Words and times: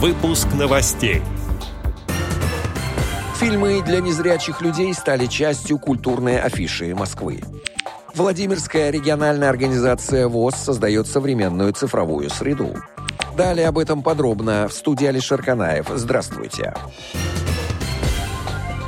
Выпуск 0.00 0.46
новостей. 0.54 1.22
Фильмы 3.40 3.82
для 3.82 3.98
незрячих 4.00 4.60
людей 4.60 4.94
стали 4.94 5.26
частью 5.26 5.80
культурной 5.80 6.38
афиши 6.40 6.94
Москвы. 6.94 7.40
Владимирская 8.14 8.90
региональная 8.90 9.48
организация 9.48 10.28
ВОЗ 10.28 10.54
создает 10.54 11.08
современную 11.08 11.72
цифровую 11.72 12.30
среду. 12.30 12.76
Далее 13.36 13.66
об 13.66 13.76
этом 13.76 14.04
подробно 14.04 14.68
в 14.68 14.72
студии 14.72 15.06
Алишер 15.06 15.42
Канаев. 15.42 15.88
Здравствуйте. 15.92 16.76
Здравствуйте. 16.76 17.57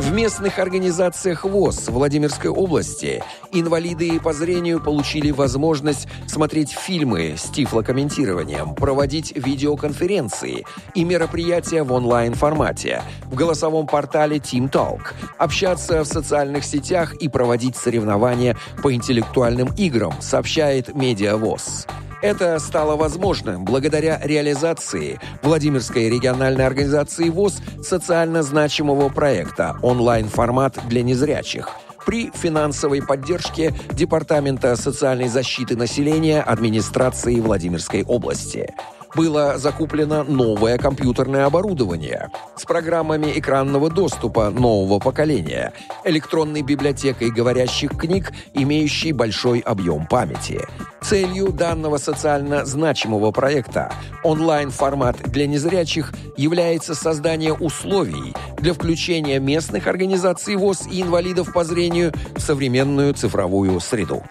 В 0.01 0.13
местных 0.15 0.59
организациях 0.59 1.45
ВОЗ 1.45 1.89
Владимирской 1.89 2.51
области. 2.51 3.23
Инвалиды 3.53 4.19
по 4.19 4.33
зрению 4.33 4.83
получили 4.83 5.31
возможность 5.31 6.09
смотреть 6.27 6.71
фильмы 6.71 7.35
с 7.37 7.51
тифлокомментированием, 7.51 8.75
проводить 8.75 9.37
видеоконференции 9.37 10.65
и 10.95 11.05
мероприятия 11.05 11.83
в 11.83 11.93
онлайн-формате, 11.93 13.03
в 13.27 13.35
голосовом 13.35 13.87
портале 13.87 14.39
Team 14.39 14.71
Talk, 14.71 15.13
общаться 15.37 16.03
в 16.03 16.07
социальных 16.07 16.65
сетях 16.65 17.13
и 17.17 17.29
проводить 17.29 17.77
соревнования 17.77 18.57
по 18.83 18.95
интеллектуальным 18.95 19.69
играм, 19.77 20.15
сообщает 20.23 20.95
Медиавоз. 20.95 21.87
Это 22.23 22.59
стало 22.59 22.97
возможным 22.97 23.65
благодаря 23.65 24.21
реализации 24.23 25.19
Владимирской 25.43 26.11
региональной 26.11 26.67
организации 26.67 27.31
ВОЗ 27.31 27.63
социально 27.83 28.43
значимого 28.43 29.09
проекта 29.09 29.79
«Онлайн-формат 29.81 30.79
для 30.89 31.03
незрячих», 31.03 31.71
при 32.05 32.31
финансовой 32.35 33.03
поддержке 33.03 33.75
Департамента 33.93 34.77
социальной 34.77 35.29
защиты 35.29 35.77
населения 35.77 36.43
администрации 36.43 37.41
Владимирской 37.41 38.05
области– 38.05 38.75
было 39.15 39.59
закуплено 39.59 40.25
новое 40.25 40.79
компьютерное 40.79 41.47
оборудование 41.47 42.31
с 42.57 42.65
программами 42.65 43.33
экранного 43.37 43.91
доступа 43.91 44.51
нового 44.51 44.99
поколения, 44.99 45.73
электронной 46.05 46.63
библиотекой 46.63 47.31
говорящих 47.31 47.97
книг, 47.97 48.33
имеющей 48.55 49.13
большой 49.13 49.61
объем 49.61 50.07
памяти. 50.07 50.61
Целью 51.03 51.53
данного 51.53 51.97
социально 51.97 52.65
значимого 52.65 53.31
проекта 53.31 53.93
онлайн-формат 54.23 55.17
для 55.31 55.47
незрячих 55.47 56.13
является 56.37 56.95
создание 56.95 57.55
условий 57.55 58.35
для 58.59 58.75
включения 58.75 59.39
местных 59.39 59.87
организаций 59.87 60.57
ВОЗ 60.57 60.87
и 60.91 61.03
инвалидов 61.03 61.53
по 61.53 61.65
зрению 61.65 62.13
в 62.37 62.41
современную 62.41 63.15
цифровую 63.15 63.81
среду. 63.81 64.23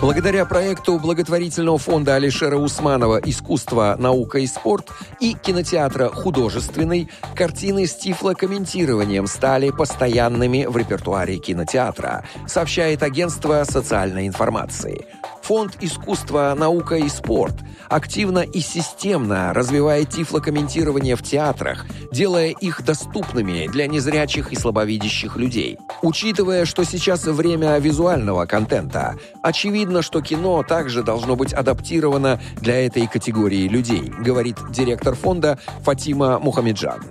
Благодаря 0.00 0.44
проекту 0.44 0.98
благотворительного 0.98 1.78
фонда 1.78 2.16
Алишера 2.16 2.56
Усманова 2.56 3.18
«Искусство, 3.24 3.96
наука 3.98 4.38
и 4.38 4.46
спорт» 4.46 4.90
и 5.20 5.32
кинотеатра 5.32 6.08
«Художественный» 6.10 7.08
картины 7.34 7.86
с 7.86 7.96
тифлокомментированием 7.96 9.26
стали 9.26 9.70
постоянными 9.70 10.66
в 10.66 10.76
репертуаре 10.76 11.38
кинотеатра, 11.38 12.24
сообщает 12.46 13.02
агентство 13.02 13.64
социальной 13.64 14.26
информации. 14.26 15.06
Фонд 15.46 15.76
«Искусство, 15.80 16.56
наука 16.58 16.96
и 16.96 17.08
спорт» 17.08 17.54
активно 17.88 18.40
и 18.40 18.58
системно 18.58 19.54
развивает 19.54 20.10
тифлокомментирование 20.10 21.14
в 21.14 21.22
театрах, 21.22 21.86
делая 22.10 22.48
их 22.48 22.84
доступными 22.84 23.68
для 23.68 23.86
незрячих 23.86 24.50
и 24.50 24.56
слабовидящих 24.56 25.36
людей. 25.36 25.78
Учитывая, 26.02 26.64
что 26.64 26.82
сейчас 26.82 27.26
время 27.26 27.78
визуального 27.78 28.44
контента, 28.46 29.14
очевидно, 29.40 30.02
что 30.02 30.20
кино 30.20 30.64
также 30.64 31.04
должно 31.04 31.36
быть 31.36 31.52
адаптировано 31.52 32.40
для 32.56 32.84
этой 32.84 33.06
категории 33.06 33.68
людей, 33.68 34.12
говорит 34.18 34.56
директор 34.70 35.14
фонда 35.14 35.60
Фатима 35.84 36.40
Мухамеджан. 36.40 37.04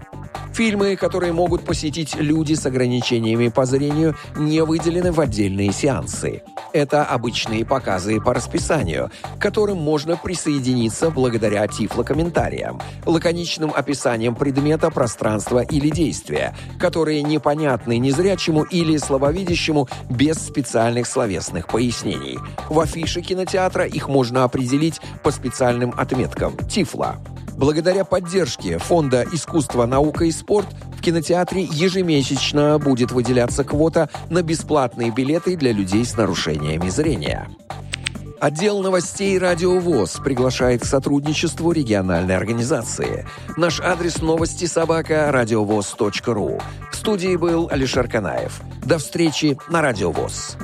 Фильмы, 0.53 0.95
которые 0.95 1.33
могут 1.33 1.65
посетить 1.65 2.15
люди 2.15 2.53
с 2.53 2.65
ограничениями 2.65 3.49
по 3.49 3.65
зрению, 3.65 4.15
не 4.37 4.61
выделены 4.61 5.11
в 5.11 5.19
отдельные 5.19 5.73
сеансы. 5.73 6.43
Это 6.75 7.05
обычные 7.05 7.63
показы 7.63 8.19
по 8.19 8.33
расписанию, 8.33 9.09
к 9.37 9.41
которым 9.41 9.77
можно 9.77 10.17
присоединиться 10.17 11.09
благодаря 11.09 11.65
тифлокомментариям, 11.69 12.81
лаконичным 13.05 13.71
описанием 13.73 14.35
предмета, 14.35 14.91
пространства 14.91 15.59
или 15.59 15.89
действия, 15.89 16.53
которые 16.77 17.23
непонятны 17.23 17.97
незрячему 17.97 18.63
или 18.63 18.97
слабовидящему 18.97 19.87
без 20.09 20.35
специальных 20.35 21.07
словесных 21.07 21.69
пояснений. 21.69 22.39
В 22.67 22.77
афише 22.81 23.21
кинотеатра 23.21 23.85
их 23.85 24.09
можно 24.09 24.43
определить 24.43 24.99
по 25.23 25.31
специальным 25.31 25.93
отметкам 25.95 26.57
«Тифла». 26.67 27.21
Благодаря 27.57 28.03
поддержке 28.03 28.77
Фонда 28.77 29.25
«Искусство, 29.31 29.85
наука 29.85 30.25
и 30.25 30.31
спорт» 30.31 30.67
в 30.97 31.01
кинотеатре 31.01 31.63
ежемесячно 31.63 32.77
будет 32.79 33.11
выделяться 33.11 33.63
квота 33.63 34.09
на 34.29 34.41
бесплатные 34.41 35.11
билеты 35.11 35.55
для 35.55 35.71
людей 35.71 36.03
с 36.05 36.17
нарушениями 36.17 36.89
зрения. 36.89 37.47
Отдел 38.41 38.81
новостей 38.81 39.37
«Радио 39.39 39.79
ВОЗ» 39.79 40.19
приглашает 40.23 40.81
к 40.81 40.85
сотрудничеству 40.85 41.71
региональной 41.71 42.35
организации. 42.35 43.25
Наш 43.55 43.79
адрес 43.79 44.21
новости 44.21 44.65
собака 44.65 45.31
радиовоз.ру. 45.31 46.59
В 46.91 46.95
студии 46.95 47.37
был 47.37 47.69
Алишер 47.71 48.09
Канаев. 48.09 48.61
До 48.83 48.97
встречи 48.97 49.57
на 49.69 49.81
«Радио 49.81 50.11
ВОЗ». 50.11 50.57